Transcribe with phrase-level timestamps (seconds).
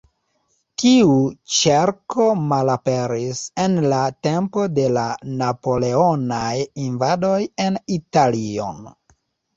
[0.83, 1.17] Tiu
[1.57, 5.05] ĉerko malaperis en la tempo de la
[5.43, 6.57] Napoleonaj
[6.89, 8.85] invadoj en Italion.